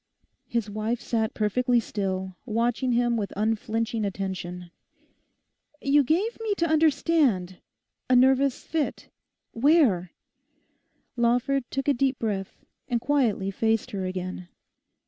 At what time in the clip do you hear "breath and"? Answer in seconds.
12.17-12.99